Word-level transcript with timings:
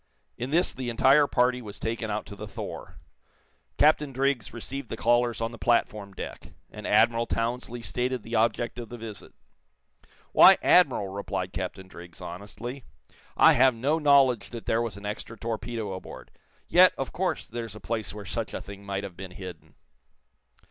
In 0.35 0.49
this 0.49 0.73
the 0.73 0.89
entire 0.89 1.27
party 1.27 1.61
was 1.61 1.79
taken 1.79 2.09
out 2.09 2.25
to 2.25 2.35
the 2.35 2.47
"Thor." 2.47 2.95
Captain 3.77 4.11
Driggs 4.11 4.51
received 4.51 4.89
the 4.89 4.97
callers 4.97 5.39
on 5.41 5.51
the 5.51 5.59
platform 5.59 6.11
deck, 6.15 6.53
and 6.71 6.87
Admiral 6.87 7.27
Townsley 7.27 7.83
stated 7.83 8.23
the 8.23 8.33
object 8.33 8.79
of 8.79 8.89
the 8.89 8.97
visit. 8.97 9.31
"Why, 10.31 10.57
Admiral," 10.63 11.09
replied 11.09 11.53
Captain 11.53 11.87
Driggs, 11.87 12.19
honestly, 12.19 12.83
"I 13.37 13.53
have 13.53 13.75
no 13.75 13.99
knowledge 13.99 14.49
that 14.49 14.65
there 14.65 14.81
was 14.81 14.97
an 14.97 15.05
extra 15.05 15.37
torpedo 15.37 15.93
aboard. 15.93 16.31
Yet, 16.67 16.93
of 16.97 17.13
course, 17.13 17.45
there's 17.45 17.75
a 17.75 17.79
place 17.79 18.11
where 18.11 18.25
such 18.25 18.55
a 18.55 18.61
thing 18.63 18.83
might 18.83 19.03
have 19.03 19.15
been 19.15 19.29
hidden." 19.29 19.75